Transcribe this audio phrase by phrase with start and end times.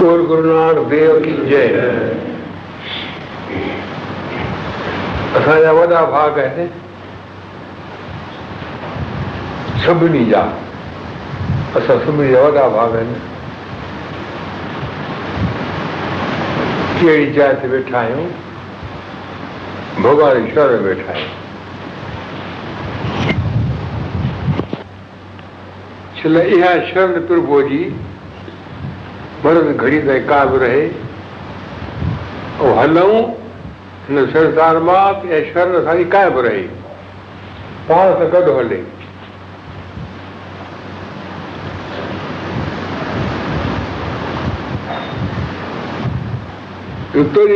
[0.00, 1.60] गोर गुरुनाथ बे और की जय
[5.40, 6.66] अथाया वडा भा कहते
[9.84, 10.42] सब ني جا
[11.80, 13.24] અસસમી યવડા ભાવે ની
[17.00, 18.28] કે જાત બેઠા હું
[20.06, 21.18] ભોગાર ઈશ્વર બેઠા
[26.20, 27.88] છે લે આ શરણ પ્રભુજી
[29.44, 30.80] मर घड़ी ताईं का बि रहे
[32.66, 33.18] ऐं हलूं
[34.08, 35.04] हिन सरसार मां
[35.36, 36.62] ऐं शर असांजी का बि रहे
[37.88, 38.80] पाण सां गॾु हले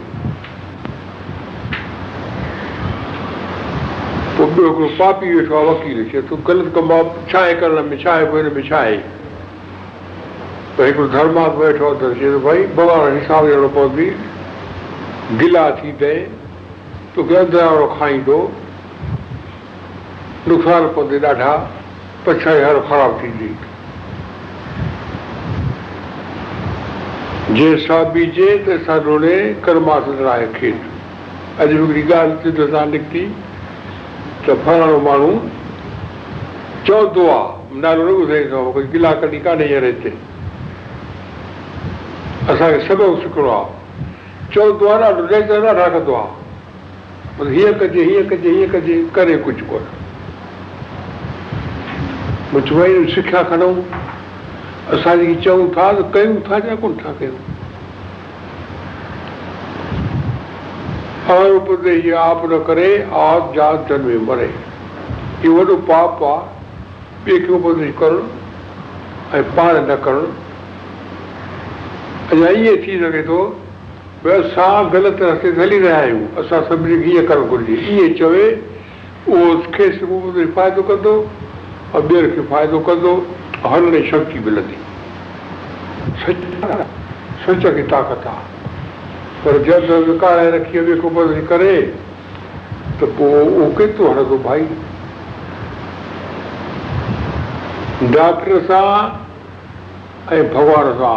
[4.36, 7.88] पोइ ॿियो हिकिड़ो पापी वेठो आहे वकील खे तूं ग़लति कमु आहे छा आहे करण
[7.88, 8.96] में छा आहे हिन में छा आहे
[10.76, 14.08] त हिकिड़ो धर्मास वेठो आहे त भई बाबा हिसाब जहिड़ो पवंदी
[15.40, 16.14] गिला थी पए
[17.16, 18.36] तोखे अंदरि वारो खाईंदो
[20.48, 21.52] नुक़सान पवंदे ॾाढा
[22.46, 23.50] हर ख़राबु थींदी
[27.84, 28.80] सां बीजे त
[29.68, 29.98] कर्मा
[30.58, 30.72] खे
[31.60, 33.26] अॼु हिकिड़ी ॻाल्हि सिध सां निकिती
[34.48, 35.30] त फलाणो माण्हू
[36.88, 40.10] चवंदो आहे नालो न ॿुधाईंदो आहे गिला कॾहिं कान्हे हींअर हिते
[42.50, 49.36] असांखे सॻो सिखणो आहे चओ न रखंदो आहे हीअं कजे हीअं कजे हीअं कजे करे
[49.44, 49.84] कुझु कोन
[52.54, 53.74] भई सिखिया खणूं
[54.96, 57.40] असां जेकी चऊं था त कयूं था या कोन था कयूं
[61.30, 61.70] आप
[62.24, 62.88] आप न करे
[63.56, 63.92] जात
[64.28, 64.50] मरे
[65.44, 66.60] इहो वॾो पाप आहे
[67.32, 68.22] ॿिए खे उपदेश करणु
[69.36, 70.26] ऐं पाण न करणु
[72.32, 73.38] अञा ईअं थी सघे थो
[74.24, 78.12] भई असां ग़लति रस्ते ते हली रहिया आहियूं असां सभिनी खे ईअं करणु घुरिजे ईअं
[78.18, 78.44] चवे
[79.28, 79.88] उहो खे
[80.56, 83.12] फ़ाइदो कंदो ऐं ॿियनि खे फ़ाइदो कंदो
[83.72, 84.78] हलण जी शक्ती मिलंदी
[87.44, 88.70] सच खे ताक़त आहे
[89.44, 91.76] पर जल्द विकाराए रखी को वेखो करे
[93.00, 94.66] त पोइ उहो केतिरो हणंदो भाई
[98.16, 98.90] डॉक्टर सां
[100.36, 101.14] ऐं भॻवान सां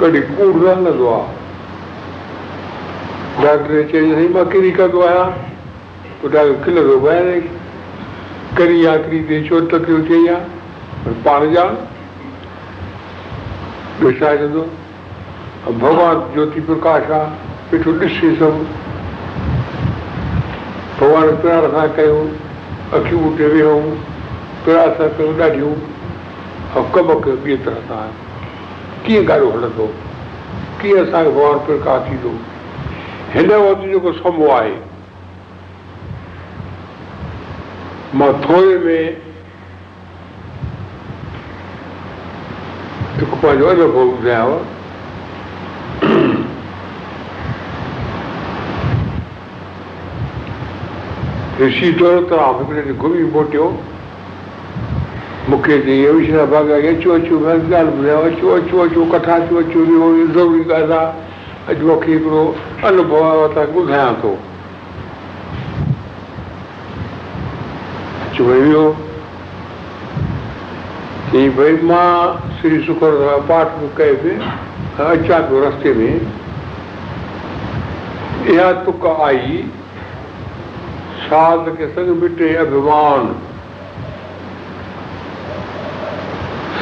[0.00, 5.24] कॾहिं कूड़ न हलंदो आहे डॉक्टर चयो साईं मां किरी कंदो आहियां
[6.20, 7.38] पोइ ॾाढो खिलंदो कॾहिं
[9.72, 11.72] तकलीफ़ थी आहे पाण ॼाण
[14.02, 14.62] ॿियो छा चवंदो
[15.82, 18.62] भॻवानु ज्योति प्रकाश आहे पिठो ॾिसे सभु
[21.00, 22.20] भॻवान प्यार सां कयूं
[23.00, 23.82] अखियूं उते वेहूं
[24.70, 28.06] प्यार सां कयूं ॾाढियूं ऐं कम कयो ॿिए तरह सां
[29.08, 29.84] कीअं गाॾो हलंदो
[30.80, 32.32] कीअं असांखे भॻवानु प्रकार थींदो
[33.34, 34.74] हिन वक़्तु जेको समो आहे
[38.18, 39.04] मां थोरे में
[43.16, 44.52] हिकु पंहिंजो अनुभव ॿुधायांव
[51.66, 53.66] ऋषि षि तव्हांखे घुमी मोटियो
[55.48, 59.84] मूंखे त हीअ विश्वास अचो अचो ॿुधायां कथा अचो अचो
[60.32, 62.42] ज़रूरी ॻाल्हि आहे अॼु मूंखे हिकिड़ो
[62.88, 64.32] अनुभव आहे ॿुधायां थो
[71.62, 72.10] भई मां
[72.60, 74.36] श्री सुख सां पाठ बुक कयां
[75.16, 76.14] अचां थो रस्ते में
[78.52, 79.58] इहा तुक आई
[81.28, 81.60] साल
[82.22, 83.22] मिटे अभिमान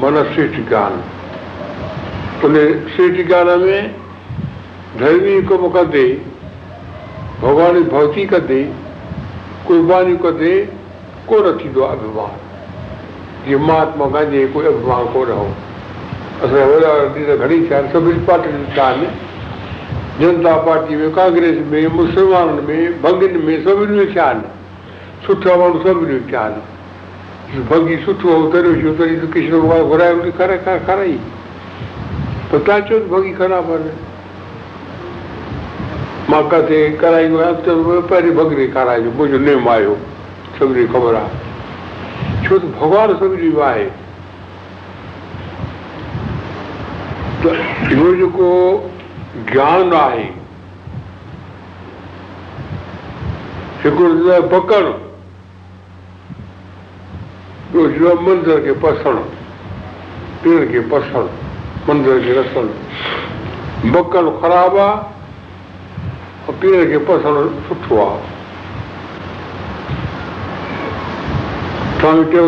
[0.00, 0.92] मन शिकान
[2.44, 2.54] उन
[2.96, 3.90] शिकान में
[4.98, 6.02] धर्मी कमु कंदे
[7.40, 8.62] भॻवान जी भक्ती कंदे
[9.68, 10.54] कुर्बानी कंदे
[11.30, 12.34] कोन थींदो आहे अभिमान
[13.46, 15.46] जीअं महात्मा गांधी जो कोई अभिमान कोन हो
[16.42, 23.02] असांजा असां घणेई आहिनि सभिनी पार्टी कया आहिनि जनता पार्टी में कांग्रेस में मुस्लमाननि में
[23.02, 26.72] भॻियुनि में सभिनी में विकिया आहिनि सुठा माण्हू सभिनी में विकिया आहिनि
[27.68, 30.30] भॻी सुठो तॾहिं छो त कृष्ण भॻवानु घुराए
[30.86, 31.12] खाराई
[32.52, 33.92] त तव्हां चओ भगी आहे
[36.30, 39.96] मां किथे कराईंदो आहियां पहिरीं बगी खाराए मुंहिंजो नेम आयो
[40.58, 43.86] सभिनी ख़बर आहे छो त भॻवानु सभ जो आहे
[47.44, 48.50] त इहो जेको
[49.52, 50.24] ज्ञान आहे
[53.84, 54.84] हिकिड़ो पकड़
[57.82, 59.20] ॿियो मंज़र खे पसणु
[60.42, 61.22] पेर खे पसणु
[61.88, 68.20] मंज़र खे रसणु बकल ख़राबु आहे पेर खे पसणु सुठो आहे
[72.02, 72.44] तव्हांखे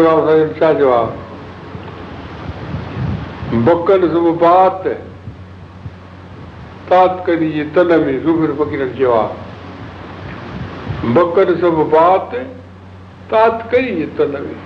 [0.61, 1.03] चयो छा चवा
[4.45, 4.87] बात
[6.91, 12.31] तातकरी जे तन में ज़ुबिर पकीर चयो आहे बकर सभु बात
[13.35, 14.66] तातकरी जे तन में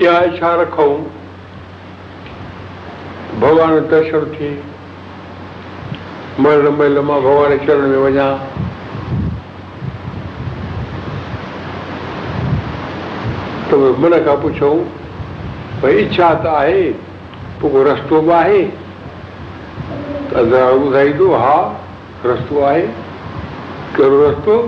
[0.00, 0.92] इहा इच्छा रखूं
[3.40, 4.48] भॻवान दर्शन थी
[6.42, 8.28] महिल महिल मां भॻवान चरण में वञा
[13.70, 13.74] त
[14.04, 14.72] मन खां पुछूं
[15.82, 16.82] भई इच्छा त आहे
[17.60, 18.62] पोइ रस्तो बि आहे
[20.32, 21.54] त ॿुधाईंदो हा
[22.32, 22.82] रस्तो आहे
[23.98, 24.58] कहिड़ो रस्तो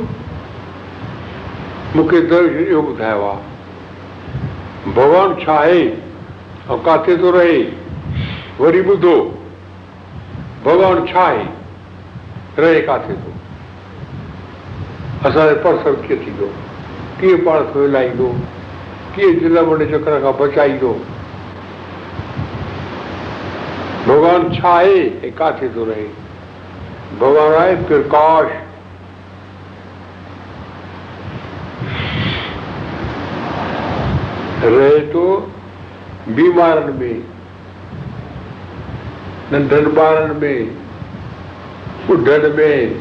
[1.96, 3.52] मूंखे दर्ज इहो ॿुधायो आहे
[4.88, 5.84] ભગવાન છાયે
[6.76, 7.60] ઓકાકે તો રહી
[8.64, 9.14] વરી બુધો
[10.66, 13.32] ભગવાન છાયે રય કાથે તો
[15.30, 16.50] અસારે પર સક કે થી દો
[17.22, 18.28] કી પર થેલી આઈ દો
[19.16, 20.92] કી જલવડે ચકરા કા બચાઈ દો
[24.10, 25.00] ભગવાન છાયે
[25.32, 26.10] એકાથે તો રહી
[27.24, 28.54] ભગવાન આઈ ગર કાશ
[34.68, 35.24] रहे थो
[36.36, 37.22] बीमारनि में
[39.52, 40.76] नंढनि ॿारनि में
[42.10, 43.00] ॿुढनि में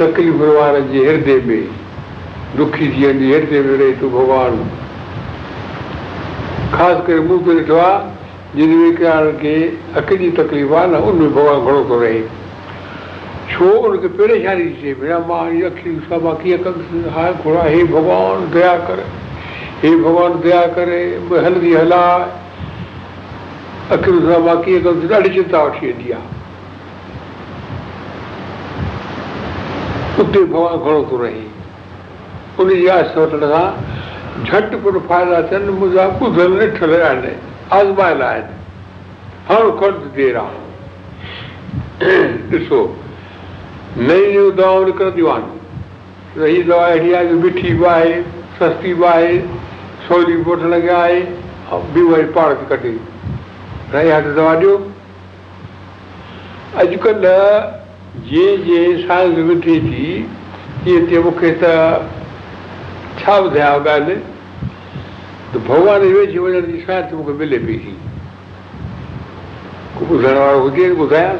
[0.00, 1.68] तकलीफ़ वारनि जे हिदय में
[2.56, 4.58] दुखी थी वेंदी हिदय में रहे थो भॻवान
[6.76, 9.02] ख़ासि करे मूं त ॾिठो आहे जिन विक
[10.02, 12.20] अख जी तकलीफ़ आहे न उन में भॻवानु घणो थो रहे
[13.54, 19.04] छो उनखे परेशानी थिए भेण मां अखियूं कीअं कंदुसि हे भॻवानु दया करे
[19.82, 20.98] हे भॻवान दया करे
[21.32, 22.04] हलंदी हला
[23.94, 26.38] अखियुनि सां हलाए ॾाढी चिंता वठी वेंदी आहे
[30.22, 31.44] उते भॻवानु घणो थो रहे
[32.62, 33.62] उनजी आस वठण सां
[34.44, 37.32] झटि पट फ़ाइदा थियनि मुंहिंजा ॿुधल ॾिठल आहिनि
[37.80, 38.58] आज़मायल आहिनि
[39.48, 42.18] हर हाणे देरि आहे
[42.58, 42.82] ॾिसो
[43.96, 48.20] नयूं नयूं दवाऊं निकिरंदियूं आहिनि त हीअ दवा अहिड़ी आहे मिठी बि आहे
[48.60, 49.34] सस्ती बि आहे
[50.10, 51.20] वठणु लॻिया आहे
[51.68, 52.96] हा ॿियूं पाड़ कढी
[53.92, 54.76] हथ दवा ॾियो
[56.82, 57.58] अॼुकल्ह
[59.06, 60.08] साइंस जे थी
[60.84, 61.72] तीअं तीअं मूंखे त
[63.20, 64.14] छा ॿुधायां ॻाल्हि
[65.54, 67.96] त भॻवान वेझी वञण जी साइंस मूंखे मिले पई थी
[70.12, 71.34] ॿुधण वारो हुजे ॿुधायां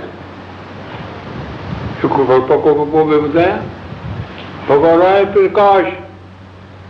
[2.01, 3.59] शुक्रको पको पको बि ॿुधायां
[4.69, 5.89] भॻवानु आहे प्रकाश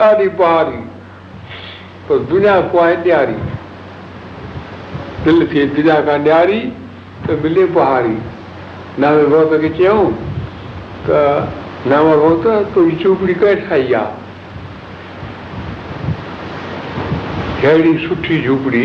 [0.08, 0.76] ॾाढी बहारी
[2.08, 3.34] पर दुनिया को आहे ॾियारी
[5.24, 8.14] दिलि थिए दुनिया खां ॾियारी त मिले बहारी
[9.04, 10.04] नवे भत खे चयऊं
[11.08, 14.16] त नव भॻत तुंहिंजी झूपड़ी कंहिं ठाही आहे
[17.68, 18.84] अहिड़ी सुठी झूपड़ी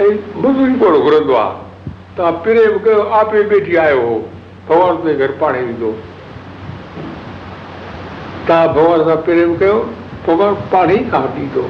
[0.00, 0.10] ऐं
[0.42, 4.16] मज़ो ई कोन घुरंदो आहे तव्हां प्रेम कयो आपे वेठी आयो हो
[4.68, 5.92] भॻवान ते घर पाणे ईंदो
[8.48, 9.78] तव्हां भॻवान सां प्रेम कयो
[10.26, 11.62] भॻवान पाण ई ॾींदो ईंदो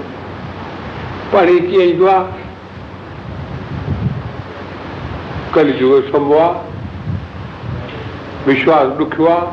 [1.34, 2.44] पाणी कीअं ईंदो आहे
[5.54, 7.94] कल जो संभो आहे
[8.46, 9.46] विश्वास ॾुखियो आहे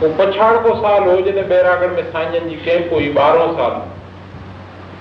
[0.00, 3.76] पोइ पछाड़को साल हो जॾहिं बैरागढ़ में साईं जन जी कैम्प हुई ॿारहों साल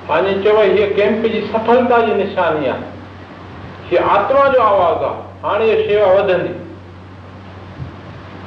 [0.09, 5.71] साईं चयो हीअ कैम्प जी सफलता जी निशानी आहे हीअ आत्मा जो आवाज़ु आहे हाणे
[5.71, 6.53] इहा शेवा वधंदी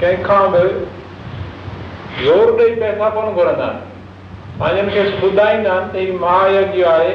[0.00, 3.66] कंहिंखां बि ज़ोर ॾेई पैसा कोन घुरंदा
[4.58, 7.14] पंहिंजनि खे ॿुधाईंदा त आहे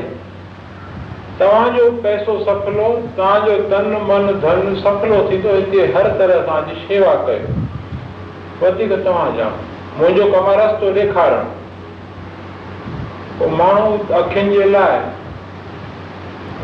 [1.40, 7.54] तव्हांजो पैसो सफलो तव्हांजो तन मन धन सफलो थींदो हिते हर तरह तव्हांजी शेवा कयो
[8.64, 9.48] वधीक तव्हां जा
[9.98, 11.46] मुंहिंजो कमु आहे रस्तो ॾेखारण
[13.40, 15.00] पोइ माण्हू अखियुनि जे लाइ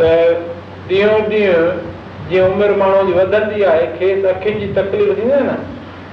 [0.01, 0.12] त
[0.97, 1.71] ॾींहों ॾींहुं
[2.29, 5.57] जीअं उमिरि माण्हू जी वधंदी आहे खेसि अखियुनि जी तकलीफ़ थींदी आहे न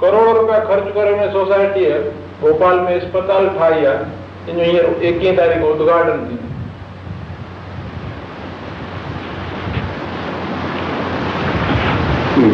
[0.00, 1.84] करोड़ रुपया ख़र्च कर सोसाइटी
[2.40, 4.66] भोपाल में अस्पताल ठाही आहे
[5.08, 6.46] एकवीह तारीख़ उद्घाटन थी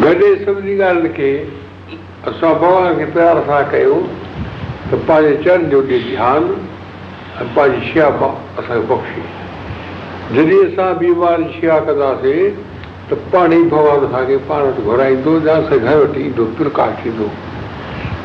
[0.05, 1.29] गॾु सभिनी ॻाल्हि खे
[2.31, 3.99] असां भॻवान खे प्यार था कयो
[4.91, 6.55] त पंहिंजे जो ॾे ध्यानु
[7.41, 9.27] ऐं पंहिंजी शिया असांजो पखी
[10.35, 11.13] जॾहिं असां ॿी
[11.89, 12.39] कंदासीं
[13.09, 17.25] त पाण ई भॻवानु असांखे पाण वटि घुराईंदो या सॼाए वठी ईंदो प्रकाश थींदो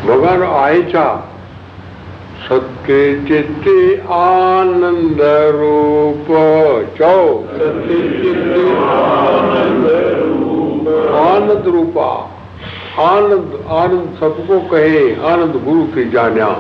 [0.07, 1.03] भॻवानु आहे छा
[4.21, 5.21] आनंद
[11.67, 12.21] रूप आहे
[13.07, 16.53] आनंद आनंद सभु को कहे आनंद गुरु खे जाणियां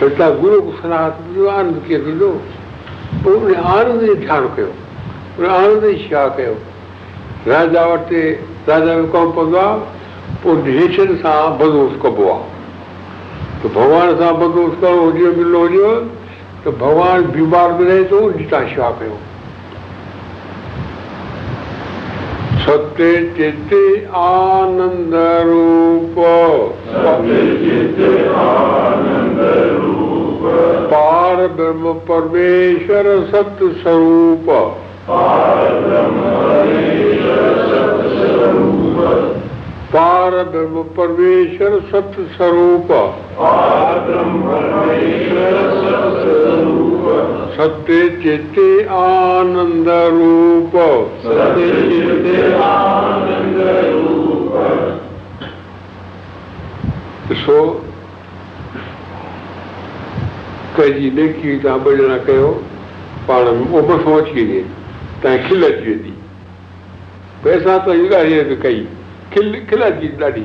[0.00, 2.32] त तव्हां गुरू सनाह ॾींदो आनंद कीअं थींदो
[3.24, 4.72] पर उन आनंद ध्यानु कयो
[5.38, 6.54] उन आनंद जी छा कयो
[7.46, 8.20] राजा वटि
[8.68, 12.46] राजा बि कोन पवंदो आहे पोइ डिशन सां बदो कबो आहे
[13.62, 15.92] त भॻवान सां बंदोश करिणो हुजे मिलो हुजे
[16.64, 18.20] त भॻवानु बीमार बि रहे थो
[18.54, 19.18] छा कयूं
[24.20, 25.12] आनंद
[32.86, 34.54] स्वरूप
[39.90, 40.62] सत्य
[41.50, 44.08] स्वरूप आनंद
[50.18, 50.76] रूप
[57.30, 57.54] ॾिसो
[60.76, 62.46] कंहिंजी नंकी तव्हां भॼन कयो
[63.28, 64.62] पाण में उहो मथो अची वञे
[65.22, 66.12] तव्हांजी खिल अची वेंदी
[67.44, 68.80] पैसा त इहा ॻाल्हि कई
[69.32, 70.42] खिल खिलंदी ॾाढी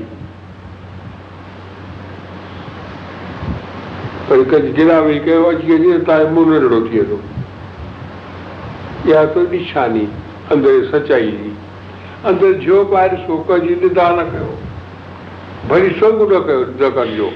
[4.30, 7.19] पर कंहिंजी गिलावी कयो अची वेंदी तव्हांजो मुंहुं थी वेंदो
[9.12, 10.06] इहा त निशानी
[10.52, 11.54] अंदर सचाई जी
[12.32, 14.52] अंदरि थियो ॿाहिरि निंदा न कयो
[15.69, 16.43] भली सॻु न
[17.00, 17.32] कयो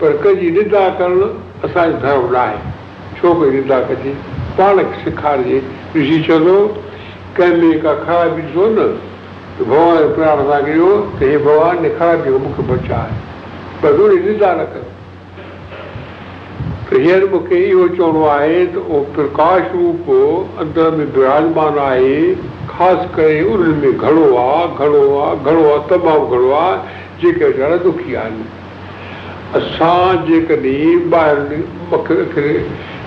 [0.00, 1.26] पर कंहिंजी निदा करणु
[1.64, 2.71] असांजो धर्म न आहे
[3.22, 4.12] छो तोखे निंदा कजे
[4.58, 4.78] पाण
[7.36, 8.78] खे में का छॾियो ॾिसो न
[9.64, 11.90] भॻवान कयो त हे भॻवान ने
[12.38, 13.14] मूंखे बचाए
[13.82, 14.74] पर निंदा न त
[16.94, 20.04] हींअर मूंखे इहो चवणो आहे त उहो प्रकाश रूप
[20.64, 22.16] अंदर में विराजमान आहे
[22.74, 24.42] ख़ासि करे उन्हनि में घणो घणो
[24.80, 26.76] घणो आहे आहे आहे तमामु घणो आहे
[27.22, 28.48] जेके असां दुखी आहिनि
[29.60, 31.10] असां जेकॾहिं
[31.92, 32.52] ॿाहिरि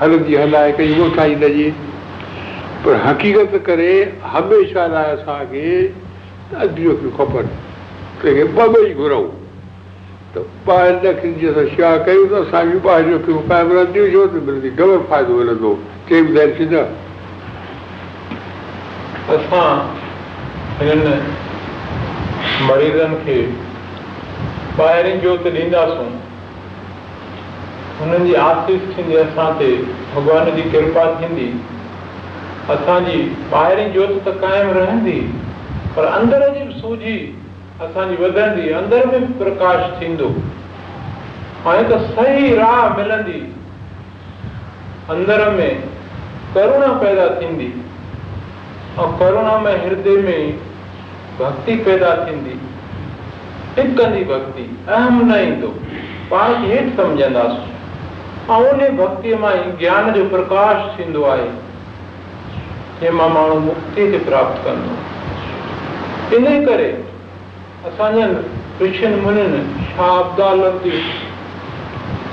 [0.00, 1.70] हलंदी हलाए कई उहो काई न जे
[2.84, 3.92] पर हक़ीक़त करे
[4.32, 5.74] हमेशह लाइ असांखे
[6.64, 7.52] अधियो थियूं खपनि
[8.22, 9.28] कंहिंखे ॿ ॿई घुरऊं
[10.34, 14.98] त ॿाहिरि न शेवा कयूं त असां बि ॿाहिरि जो क़ाइमु छो त मिलंदी ग़र
[15.10, 15.72] फ़ाइदो मिलंदो
[16.08, 16.84] के बि ॿुधाए छॾ
[19.36, 19.68] असां
[20.80, 21.16] हिननि
[22.70, 23.38] मरीज़नि खे
[24.82, 26.10] ॿाहिरि जो त ॾींदासूं
[27.98, 29.66] हुननि जी आसीस थींदी असां ते
[30.14, 31.46] भॻवान जी कृपा थींदी
[32.72, 33.18] असांजी
[33.52, 35.18] ॿाहिरीं जोशि त क़ाइमु रहंदी
[35.96, 37.14] पर अंदर जी बि सूजी
[37.86, 40.28] असांजी वधंदी अंदर में बि प्रकाश थींदो
[41.72, 43.40] ऐं त सही राह मिलंदी
[45.16, 45.72] अंदर में
[46.54, 47.70] करुणा पैदा थींदी
[49.00, 50.58] ऐं करुणा में हृदय में
[51.40, 52.58] भक्ति पैदा थींदी
[54.30, 55.68] भक्ति अहम न ईंदो
[56.30, 57.70] पाण हेठि सम्झंदासीं
[58.50, 64.56] ऐं उन भक्तीअ मां ई ज्ञान जो प्रकाश थींदो आहे जंहिंमां माण्हू मुक्ति खे प्राप्त
[64.64, 66.88] कंदो इन करे
[67.90, 68.26] असांजा
[68.78, 69.44] कृष्ण मुनि
[69.90, 70.62] शाबदाल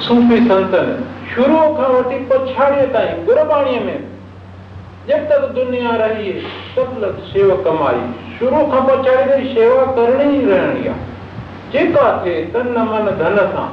[0.08, 0.89] सूफ़ी संतन
[1.34, 4.00] शुरू खां वठी पछाड़ीअ ताईं गुरबाणीअ में
[5.10, 6.32] जेक तक दुनिया रही
[6.76, 8.02] सतलत सेवा कमाई
[8.39, 10.89] शुरू खां पछाड़ी सेवा करणी रहणी
[11.78, 12.08] जेका
[12.58, 13.67] तन मन धन सा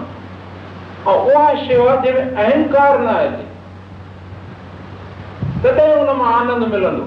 [1.09, 7.05] ऐं उहा शेवा जंहिंमें अहंकार न अचे तॾहिं हुन मां आनंद मिलंदो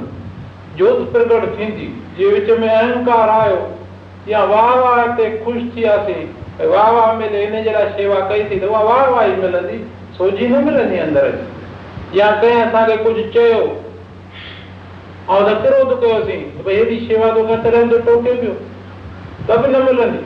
[0.78, 3.60] जोत प्रगट थींदी जे विच में अहंकार आयो
[4.30, 6.24] या वाह वाह ते ख़ुशि थियासीं
[6.72, 9.78] वाह वाह हिन जे लाइ शेवा कई थी त उहा वाह वाह ई मिलंदी
[10.18, 11.34] सोजी न मिलंदी अंदरि
[12.20, 13.62] या कंहिं असांखे कुझु चयो
[15.32, 18.54] ऐं कयोसीं भई हेॾी शेवा तो ऐंसीं टोके पियो
[19.50, 20.22] त बि न मिलंदी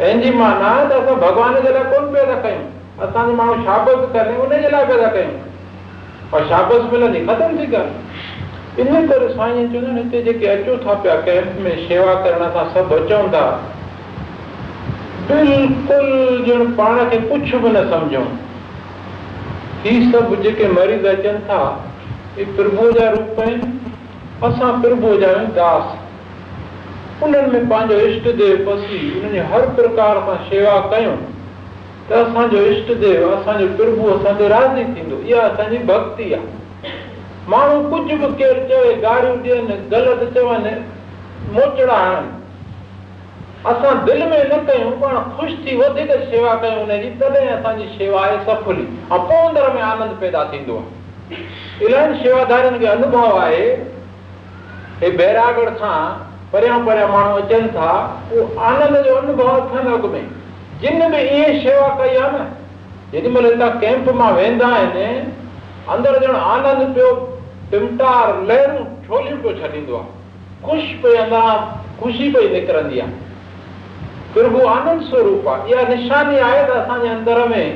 [0.00, 2.66] पंहिंजी माना त असां भॻवान जे लाइ कोन पिया था कयूं
[3.04, 8.82] असांजो माण्हू शाबक करे उनजे लाइ पैदा था कयूं पर शाबक मिलंदी ख़तम थी कनि
[8.82, 12.64] इन करे साईं चवंदा आहिनि हिते जेके अचो था पिया कैंप में शेवा करण सां
[12.74, 13.44] सभु अचूं था
[15.30, 18.24] बिल्कुलु ॼण पाण खे कुझु बि न सम्झूं
[19.84, 21.62] ही सभु जेके मरीज़ अचनि था
[22.36, 23.72] ही प्रभु जा रूप आहिनि
[24.48, 30.18] असां प्रभु जा आहियूं दास उन्हनि में पंहिंजो इष्ट देव पसी उन्हनि जी हर प्रकार
[30.28, 31.16] सां शेवा कयूं
[32.10, 36.90] त असांजो इष्ट देव असांजो प्रभु असांजो राज़ी थींदो इहा असांजी भक्ति आहे
[37.48, 40.70] माण्हू कुझु बि केरु चवे गारियूं ॾियनि ग़लति चवनि
[41.52, 42.36] मोचड़ा आणनि
[43.70, 48.22] असां दिलि में न कयूं पाण ख़ुशि थी वधीक शेवा कयूं हुनजी तॾहिं असांजी शेवा
[48.26, 53.66] आहे सफली ऐं पोइ पोंदड़ में आनंद पैदा थींदो आहे इलाही शेवादारनि खे अनुभव आहे
[55.00, 55.96] हे बैरागढ़ खां
[56.52, 57.90] परियां परियां माण्हू अचनि था
[58.32, 60.22] उहो आनंद जो अनुभव अथनि अॻु में
[60.82, 61.28] शेवा कई
[62.16, 62.50] आहे न
[63.12, 65.34] जेॾीमहिल कैंप मां वेंदा आहिनि
[71.98, 77.66] ख़ुशी पई निकिरंदी आहे प्रभु आनंद स्वरूप आहे इहा निशानी आहे त असांजे अंदर में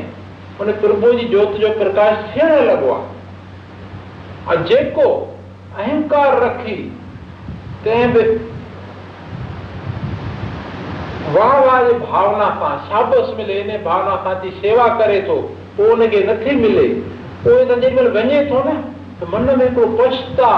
[0.58, 5.08] हुन प्रभु जी जोति जो प्रकाश थियण लॻो आहे जेको
[5.78, 6.74] अहंकार रखी
[7.84, 8.22] कंहिं बि
[11.34, 15.36] वाह वाह जे भावना सां शाबसि मिले भावना सां शेवा करे थो
[15.76, 16.86] पोइ उनखे नथी मिले
[17.46, 19.60] पोइ वञे थो न
[19.98, 20.50] पछता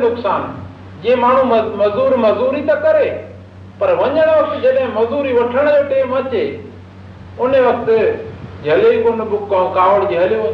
[0.04, 0.44] नुक़सान
[1.04, 1.44] जीअं माण्हू
[2.28, 3.08] मज़ूरी त करे
[3.82, 6.46] पर वञणु वक़्तु जॾहिं मज़ूरी वठण जो टेम अचे
[7.46, 7.98] उन वक़्तु
[8.66, 10.46] जले ई कोन बुक कयो कावड़ जे हलियो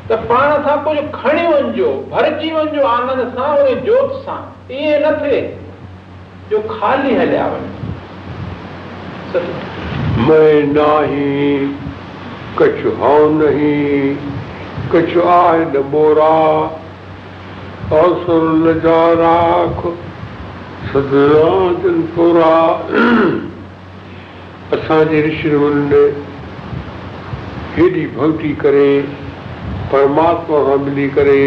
[0.10, 4.38] त पाण सां कुझु खणी वञिजो भरिजी वञिजो आनंद सां उन जोत सां
[4.82, 5.40] ईअं न थिए
[6.52, 7.48] जो ख़ाली हलिया
[10.22, 10.54] वञे
[13.42, 13.98] नहीं
[14.96, 16.44] आहे न मोरा
[24.78, 25.50] असांजे षि
[27.76, 29.02] हेॾी भक्ति करे
[29.94, 31.44] परमात्मा सां मिली करे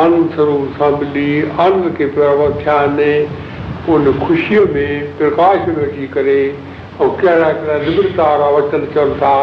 [0.00, 3.50] आनंद स्वरूप सां मिली आनंद खे प्रवत थिया आहिनि
[3.94, 9.36] उन ख़ुशीअ में प्रकाश में वठी करे ऐं कहिड़ा कहिड़ा निबरता वारा वचन चवनि था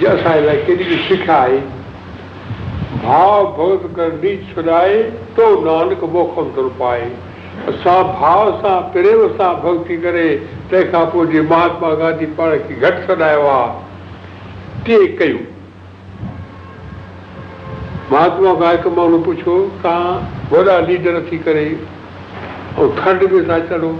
[0.00, 1.58] जे असां लाइ केॾी बि सिखिया आहे
[3.06, 3.96] भाव भॻत
[6.54, 7.02] छॾाए
[7.68, 10.24] असां भाव सां प्रेम सां भॻिती करे
[10.70, 15.44] तंहिंखां पोइ जे महात्मा गांधी पाण के घट छॾायो आहे टे कयूं
[18.12, 19.54] महात्मा गांध पुछियो
[19.86, 21.64] तव्हां वॾा लीडर थी करे
[22.80, 23.94] ऐं खंड में था चढ़ो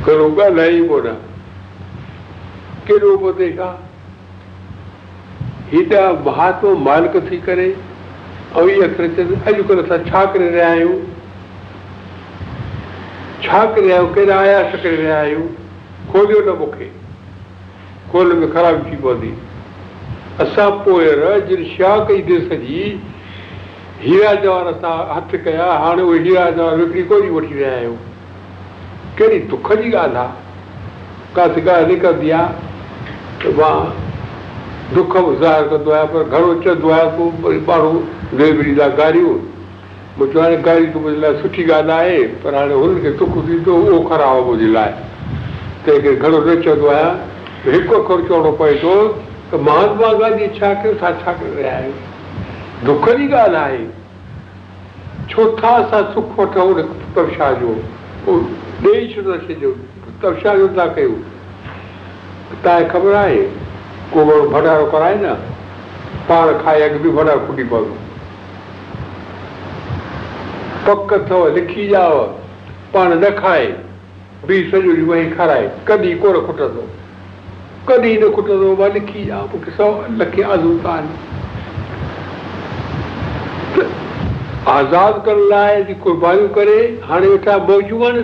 [0.06, 1.04] घणो ॻाल्हायूं कोन
[2.86, 3.68] केॾो कोन्हे छा
[5.74, 10.98] हेॾा महात्मा मालिक थी करे ऐं अखर चवनि अॼुकल्ह असां छा करे रहिया आहियूं
[13.44, 15.46] छा करे रहिया आहियूं कहिड़ा आयास करे रहिया आहियूं
[16.12, 16.90] खोलियो न मूंखे
[18.12, 19.32] खोल में ख़राब थी पवंदी
[20.40, 21.04] असां पोइ
[21.48, 22.82] जिन शाह कई देश जी
[24.02, 27.96] हीरा जवार असां हथु कया हाणे उहे हीरा जवार विकिणी कोन वठी रहिया आहियूं
[29.18, 32.46] कहिड़ी दुख जी ॻाल्हि आहे का शिकायत निकिरंदी आहे
[33.44, 33.76] त मां
[34.94, 39.34] दुख बि ज़ाहिर कंदो आहियां पर घणो चवंदो आहियां तूं वरी माण्हू न लाइ गारियूं
[40.18, 43.42] मूं चयो हाणे गारियूं त मुंहिंजे लाइ सुठी ॻाल्हि आहे पर हाणे हुननि खे दुखु
[43.50, 44.96] थींदो उहो ख़राबु आहे मुंहिंजे लाइ
[45.86, 48.96] तंहिंखे घणो न चवंदो आहियां हिकु अख़र चवणो पए थो
[49.52, 51.96] त महात्मा गांधी छा कयो असां छा करे रहिया आहियूं
[52.86, 53.88] दुख जी ॻाल्हि आहे
[55.32, 56.84] छो था असां सुख वठूं
[57.16, 57.72] तवशा जो
[60.22, 61.12] तबशा जो था कयूं
[62.64, 63.42] तव्हांखे ख़बर आहे
[64.14, 65.22] को माण्हू भंडारो कराए न
[66.28, 67.96] पाण खाए अॻु बि भंडारो फुटी पवंदो
[70.94, 72.18] पक अथव लिखी ॾिय
[72.94, 73.66] पाण न खाए
[74.48, 76.84] बि सॼो ॾींहुं वेही खाराए कॾहिं कोर खुटंदो
[77.88, 79.86] कॾहिं न खुटंदो मां लिखी आहे मूंखे सौ
[80.18, 80.42] लखे
[84.72, 86.12] आज़ाद करण लाइ जी जेको
[86.54, 88.20] करे हाणे वेठा मौजूदु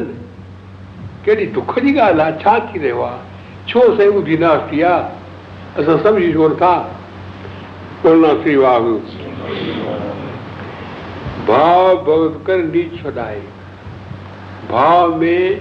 [1.25, 6.33] केॾी दुख जी ॻाल्हि आहे छा थी रहियो आहे छो साईं शयूं आहे असां सम्झी
[6.35, 6.71] छो था
[8.05, 8.87] वाह
[11.49, 13.40] भाव भगत कर नीच छॾाए
[14.71, 15.61] भाव में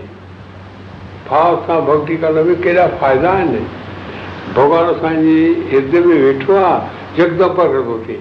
[1.32, 3.66] भाव सां भक्ति करण में कहिड़ा फ़ाइदा आहिनि
[4.56, 5.32] भॻवान असांजे
[5.72, 8.18] हिर्द में वेठो आहे थो थिए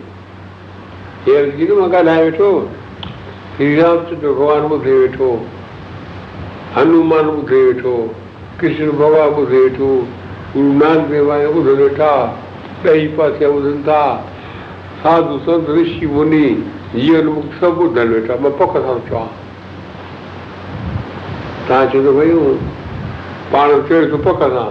[1.29, 2.49] हींअर की मां ॻाल्हाए वेठो
[3.57, 5.29] श्री रामचंद भॻवानु ॿुधे वेठो
[6.77, 7.95] हनुमान ॿुधे वेठो
[8.61, 9.93] कृष्ण भॻवानु ॿुधे वेठो
[10.57, 10.99] नान
[11.47, 12.11] ॿुधनि वेठा
[12.89, 14.03] ॾही पासे ॿुधनि था
[15.03, 16.45] साधु संत ऋषि मुनी
[16.95, 19.27] जीवन सभु ॿुधनि वेठा मां पक सां चवां
[21.69, 22.35] तव्हां चवंदो भई
[23.53, 24.69] पाण चए थो पक सां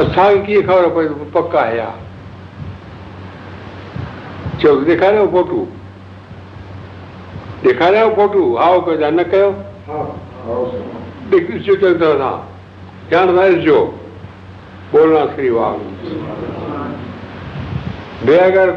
[0.00, 1.78] असांखे कीअं ख़बर पए पक आहे
[4.64, 5.62] ॾेखारियो फोटू
[7.64, 9.50] ॾेखारियो फोटू आओ कयो या न कयो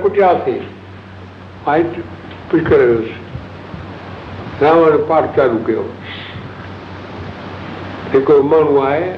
[0.03, 0.59] कुटियासीं
[5.09, 5.83] पाठ चालू कयो
[8.11, 9.17] हिकिड़ो माण्हू आहे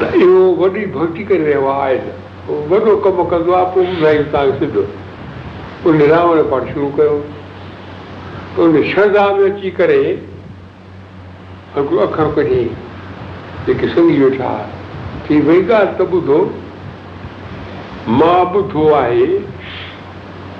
[0.00, 1.96] त इहो वॾी भक्ति करे रहियो आहे
[2.70, 4.82] वॾो कमु कंदो आहे पोइ ॿुधाईंदी तव्हांखे सिधो
[5.90, 7.16] उन रावण पाण शुरू कयो
[8.64, 9.98] उन श्रद्धा में अची करे
[11.82, 12.62] अघु अखर कढी
[13.66, 16.38] जेके सिंधी वेठा छा थी भई ॻाल्हि त ॿुधो
[18.20, 19.26] मां ॿुधो आहे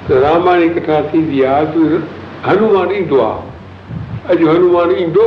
[0.08, 2.02] त रामायण किथां थींदी आहे त
[2.48, 5.26] हनुमान ईंदो आहे अॼु हनुमान ईंदो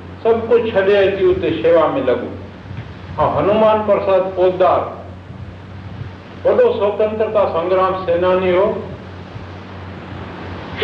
[0.23, 4.81] सब कुछ छे अची उते शेवा में लगो ऐं हाँ, हनुमान प्रसाद पोदार
[6.43, 8.65] बड़ो स्वतंत्रता संग्राम सेनानी हो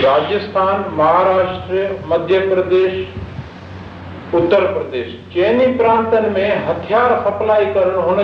[0.05, 8.15] राजस्थान महाराष्ट्र मध्य प्रदेश उत्तर प्रदेश चैनी प्रांत में हथियार सप्लाई कर हो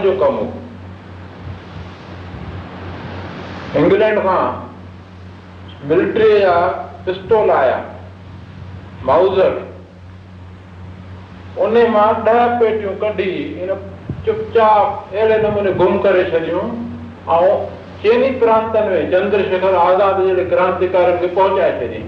[3.82, 4.72] इंग्लैंड का हाँ,
[5.92, 6.56] मिलिट्री या
[7.06, 7.78] पिस्टोल आया
[9.06, 9.63] माउज़र
[11.62, 13.76] उन मां ॾह पेटियूं कढी हिन
[14.26, 16.62] चुपचाप अहिड़े नमूने गुम करे छॾियूं
[17.36, 17.58] ऐं
[18.04, 22.08] चइनी प्रांतनि में चंद्रशेखर आज़ाद जहिड़े क्रांतिकारनि खे पहुचाए छॾियईं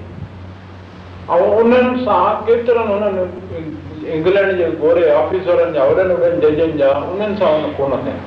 [1.34, 7.38] ऐं उन्हनि सां केतिरनि हुननि इंग्लैंड जे घोरे ऑफिसरनि जा वॾनि वॾनि जजनि जा उन्हनि
[7.44, 8.18] सां हुन कोन कया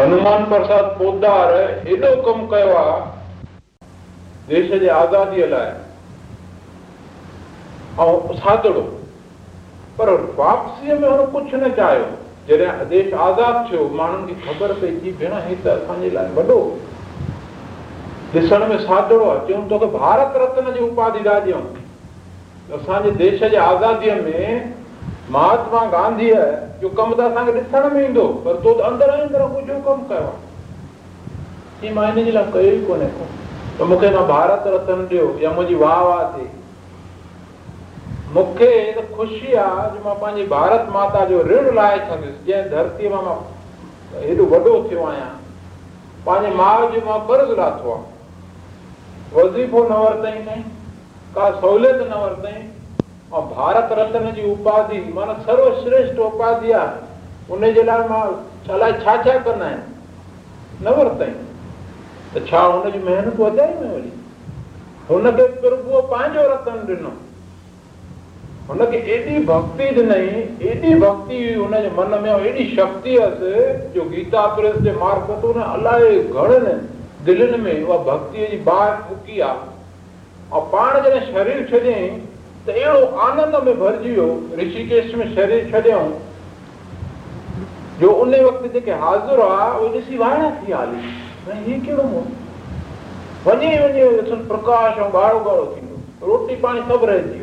[0.00, 1.54] हनुमान प्रसाद पोदार
[1.94, 2.98] एॾो कमु कयो आहे
[4.48, 5.72] देश जे आज़ादीअ लाइ
[8.08, 8.86] ऐं सादड़ो
[9.98, 12.06] पर वापसीअ में हुन कुझु न चाहियो
[12.58, 16.56] जॾहिं देश आज़ादु थियो माण्हुनि खे ख़बर पई भेण हे त असांजे लाइ वॾो
[18.34, 21.60] ॾिसण में ही तो तोखे भारत रत्न जी उपाधि ॾियूं
[22.78, 24.74] असांजे देश जे आज़ादीअ में
[25.36, 26.42] महात्मा गांधीअ
[26.80, 30.08] जो कमु त असांखे ॾिसण में ईंदो पर तूं त अंदर ई अंदर कुझु कमु
[30.10, 33.30] कयो मां हिन जे लाइ कयो ई कोन्हे को
[33.78, 36.50] त मूंखे भारत रत्न ॾियो या मुंहिंजी वाह वाह थिए
[38.34, 43.10] मूंखे त ख़ुशी आहे जो मां पंहिंजी भारत माता जो ऋण लाहे छॾियुसि जंहिं धरतीअ
[43.10, 43.34] मां मां
[44.22, 45.28] हेॾो वॾो थियो आहियां
[46.28, 48.02] पंहिंजे माउ जो मां कर्ज़ु लाथो आहे
[49.34, 52.64] वज़ीफ़ो न वरतई न वरतईं
[53.36, 58.22] ऐं भारत रत्न जी उपाधि माना सर्वश्रेष्ठ उपाधि आहे उनजे लाइ मां
[58.78, 61.36] अलाए छा छा कंदा आहिनि न वरतई
[62.34, 64.12] त छा हुनजी महिनत वधाई न वरी
[65.12, 67.14] हुनखे खे पंहिंजो रतन ॾिनो
[68.68, 74.44] हुनखे एॾी भक्ति ॾिनई एॾी भक्ति हुई हुनजे मन में एॾी शक्ति हुअसि जो गीता
[74.56, 76.72] प्रेस जे मार्फत हुन अलाए घणनि
[77.26, 82.16] दिलनि में उहा भक्तीअ जी बाहि फुकी आहे ऐं पाण जॾहिं शरीर छॾियईं
[82.66, 84.28] त अहिड़ो आनंद में भरिजी वियो
[84.62, 86.08] ऋषिकेश में शरीर छॾियऊं
[88.00, 92.26] जो उन वक़्तु जेके हाज़िर आहे उहे ॾिसी वाइण थी हली कहिड़ो
[93.46, 97.42] वञी वञी प्रकाश ऐं ॻाढ़ो ॻाढ़ो थींदो रोटी पाणी सभु रहिजी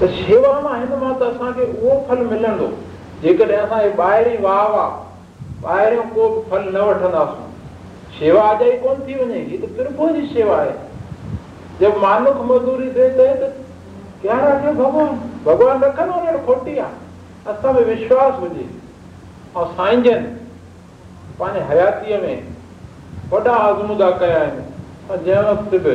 [0.00, 2.66] त शेवा मां हिन मां त असांखे उहो फल मिलंदो
[3.22, 7.48] जेकॾहिं असां इहा ॿाहिरी वाह आहे ॿाहिरियों को बि फल न वठंदासीं
[8.18, 10.70] शेवा अॼु ई कोन थी वञे हीअ त कृपो जी शेवा आहे
[11.80, 13.08] जब मानु मज़ूरी थिए
[13.40, 13.50] त
[14.22, 20.24] प्यारा थियो भॻवानु भॻवानु रखंदो न खोटी आहे असां में विश्वास हुजे ऐं साईं जन
[21.42, 22.48] पंहिंजे हयातीअ में
[23.34, 25.94] वॾा आज़मूदा कया आहिनि जंहिं वक़्तु बि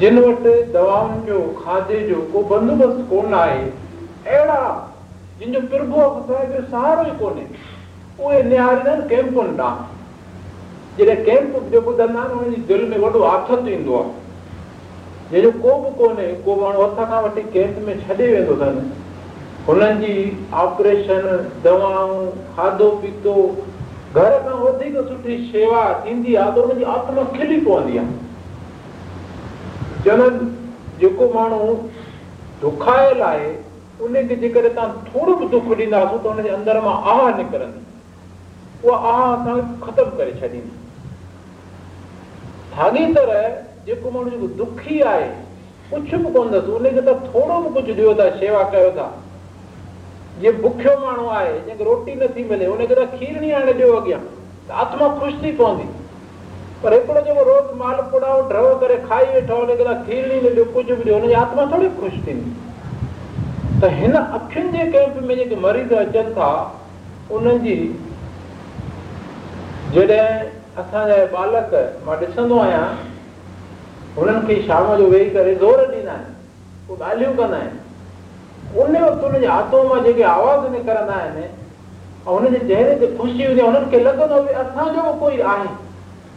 [0.00, 4.58] जिन वटि दवाउनि जो खाधे जो को बंदोबस्तु कोन आहे अहिड़ा
[5.38, 7.44] जिन जो जंहिंजो पिणु सहारो ई कोन्हे
[8.24, 9.08] उहे निहारींदा निहारनि
[11.28, 14.14] कैम्पुनि ॿुधंदा आहिनि जी दिलि में वॾो आथत ईंदो आहे
[15.32, 18.92] जंहिंजो को बि कोन्हे को माण्हू हथ खां वठी कैम्प में छॾे वेंदो अथनि
[19.68, 21.30] हुननि जी ऑपरेशन
[21.64, 22.20] दवाऊं
[22.60, 23.34] खाधो पीतो
[24.14, 28.06] घर खां वधीक सुठी शेवा थींदी आहे त हुनजी आत्मा खिली पवंदी आहे
[30.06, 30.36] जनन
[31.00, 31.72] जेको माण्हू
[32.60, 33.48] दुखायल आहे
[34.04, 39.24] उनखे जेकॾहिं तव्हां थोरो बि दुख ॾींदासीं त हुनजे अंदर मां आह निकिरंदी उहा आह
[39.34, 40.60] असां ख़तमु करे छॾींदी
[42.76, 43.48] साॻी तरह
[43.86, 45.26] जेको माण्हू जेको दुखी आहे
[45.90, 49.10] कुझु बि कोन अथसि उनखे त थोरो बि कुझु ॾियो था शेवा कयो था
[50.40, 54.20] जीअं बुखियो माण्हू आहे जंहिंखे रोटी नथी मिले उनखे त खीरणी आणे ॾियो अॻियां
[54.70, 55.88] त आत्मा ख़ुशि थी पवंदी
[56.82, 60.64] पर हिकिड़ो जेको रोज़ु माल पुड़ो ड्रव करे खाई वेठो हुनखे खीर ई न ॾियो
[60.72, 62.50] कुझु बि ॾियो हुनजी आत्मा थोरी ख़ुशि थींदी
[63.82, 66.48] त हिन अखियुनि जे कैंप में जेके मरीज़ अचनि था
[67.38, 67.76] उन्हनि जी
[69.94, 70.18] जॾहिं
[70.82, 71.72] असांजा बालक
[72.10, 72.84] मां ॾिसंदो आहियां
[74.18, 79.26] हुननि खे शाम जो वेही करे ज़ोर ॾींदा आहिनि पोइ ॻाल्हियूं कंदा आहिनि उन वक़्तु
[79.32, 84.04] उनजे हथो मां जेके आवाज़ निकिरंदा आहिनि ऐं हुनजे चहिरे ते ख़ुशी हुजे हुननि खे
[84.06, 85.74] लॻंदो भई असांजो कोई आहे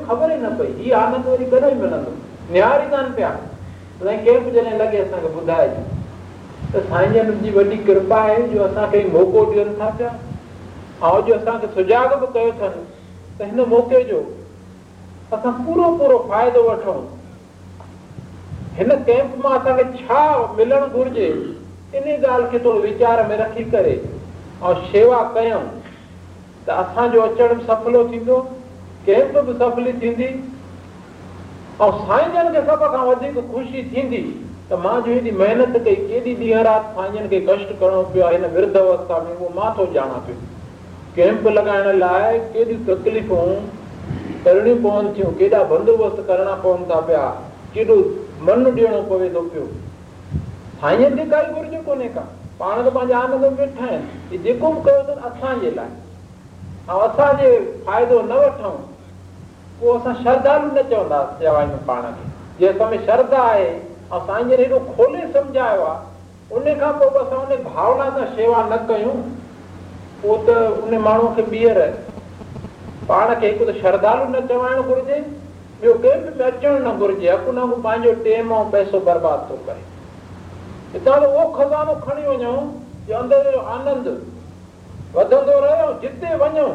[0.07, 2.17] ख़बर ई न पई हीअ आनंद वरी कॾहिं मिलंदो
[2.53, 3.29] निहारी कनि पिया
[4.03, 5.85] कंहिं बि जॾहिं लॻे असांखे ॿुधाइजे
[6.73, 11.67] त साईं मुंहिंजी वॾी किरपा आहे जो असांखे मौको ॾियनि था पिया ऐं अॼु असांखे
[11.79, 12.83] सुजाॻ बि कयो अथनि
[13.39, 14.19] त हिन मौके जो
[15.33, 16.95] असां पूरो पूरो फ़ाइदो वठूं
[18.77, 20.21] हिन कैम्प मां असांखे छा
[20.59, 21.27] मिलणु घुरिजे
[21.97, 23.91] इन ॻाल्हि खे थोरो वीचार में रखी करे
[24.63, 25.61] ऐं शेवा कयूं
[26.67, 28.39] त असांजो अचणु सफलो थींदो
[29.05, 34.21] कैम्प बि सफली थींदी ऐं साईं जन खे सभ खां वधीक ख़ुशी थींदी
[34.71, 38.25] त मां जो हेॾी महिनत कई केॾी ॾींहं राति साईं जन खे कष्ट करिणो पियो
[38.29, 40.55] आहे हिन वृद्ध अवस्था में उहो मां थो ॼाणा पियो
[41.17, 43.45] कैम्प लॻाइण लाइ केॾियूं तकलीफ़ूं
[44.45, 47.21] करणी पवनि थियूं केॾा बंदोबस्तु करणा पवनि था पिया
[47.73, 47.95] केॾो
[48.49, 49.63] मन ॾियणो पवे थो पियो
[50.81, 52.25] साईंअ खे काई घुरिज कोन्हे का
[52.59, 55.89] पाण त पंहिंजा आनंद मिठा आहिनि जेको बि कयो अथनि असांजे लाइ
[56.91, 57.49] ऐं असांजे
[57.87, 62.27] फ़ाइदो न वठूं उहो असां श्रद्धालू त चवंदासीं पाण खे
[62.59, 67.63] जे असां में श्रद्धा आहे ऐं खोले सम्झायो आहे उन खां पोइ बि असां उन
[67.73, 68.85] भावना सां शेवा न
[70.25, 70.49] उहो त
[70.83, 71.79] उन माण्हूअ खे ॿीहर
[73.09, 75.17] पाण खे हिकु त श्रधालु न चवाइणु घुरिजे
[75.81, 79.83] ॿियो कंहिं बि अचणु न घुरिजे अकु न पंहिंजो टेम ऐं पैसो बर्बादु थो करे
[80.93, 82.61] हितां उहो खज़ानो खणी वञूं
[83.09, 84.07] जो जो आनंद
[85.19, 86.69] वधंदो रहियो जिते वञूं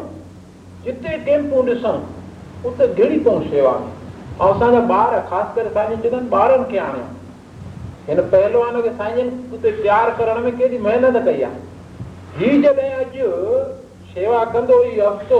[0.87, 1.97] जिते टैम्पू ॾिसूं
[2.71, 8.07] उते घिरी पऊं शेवा में ऐं असांजा ॿार ख़ासि करे साईं चवंदा ॿारनि खे आणियूं
[8.07, 11.71] हिन पहलवान खे साईं उते तयारु करण में केॾी महिनत कई आहे
[12.37, 13.29] हीअ जॾहिं अॼु
[14.13, 15.39] शेवा कंदो हीउ हफ़्तो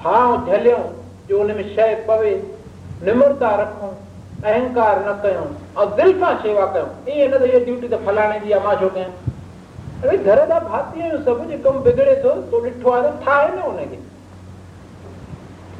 [0.00, 0.78] भां झलियूं
[1.28, 2.34] जो में शइ पवे
[3.02, 3.90] निम्रता रखूं
[4.44, 5.44] अहंकार न कयूं
[5.82, 8.74] ऐं दिलि सां शेवा कयूं ईअं न त इहा ड्यूटी त फलाणे जी आहे मां
[8.80, 9.10] छो कयां
[10.04, 13.48] अरे घर जा भाती आहियूं सभु जे कमु बिगड़े थो तूं ॾिठो आहे त ठाहे
[13.56, 14.00] न हुनखे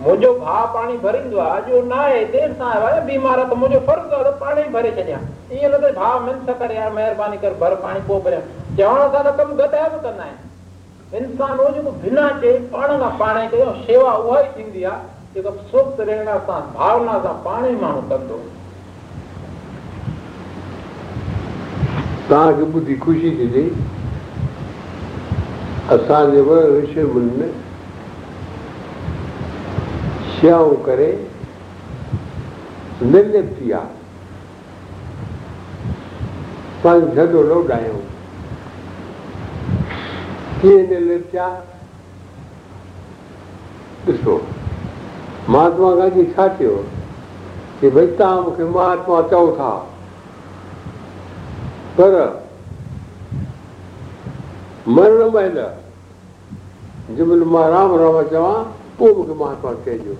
[0.05, 3.78] मुंहिंजो भाउ पाणी भरींदो आहे अॼु न आहे देरि सां आयो आहे बीमार त मुंहिंजो
[3.86, 5.20] फ़र्ज़ु आहे त पाण भरे छॾियां
[5.59, 8.42] ईअं न त भाउ मिंस करे यार महिरबानी करे भर पाणी पोइ भरियां
[8.80, 13.12] चवण सां त कमु घटि बि कंदा आहिनि इंसान हो जेको बिना चए पाण खां
[13.22, 18.42] पाण कयो शेवा उहा ई थींदी आहे जेको सां भावना सां पाण ई माण्हू कंदो
[22.30, 23.62] तव्हांखे ॿुधी ख़ुशी थींदी
[25.96, 27.03] असांजे विषय
[27.34, 27.53] में
[30.45, 31.07] करे
[33.12, 33.72] थी
[36.84, 38.01] पंहिंजो धंधो
[40.62, 41.49] कीअं लिप्तिया थिया
[44.14, 44.34] ॾिसो
[45.53, 46.76] महात्मा गांधी छा चयो
[47.80, 49.70] की भई तव्हां मूंखे महात्मा चओ था
[52.01, 52.18] पर
[54.88, 58.53] मरण महिल जंहिं महिल मां राम राम चवां
[58.99, 60.18] पोइ मूंखे महात्मा चइजो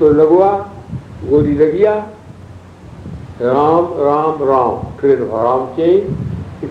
[0.00, 5.96] लॻो आहे गोली लॻी आहे राम राम राम टे दफ़ा राम चई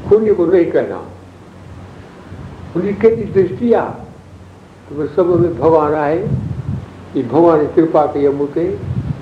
[0.05, 0.33] हुनजी
[3.01, 3.93] केॾी दृष्टि आहे
[4.97, 5.07] में
[5.59, 6.17] भॻवानु आहे
[7.13, 8.65] हीउ भॻवान जी कृपा कई आहे मूंखे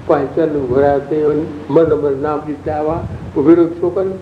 [0.10, 1.20] पंहिंजे चंद में घुरायो अथई
[1.78, 4.16] मन मन नाम ॾिठा हुआ उहो विरोध छो कनि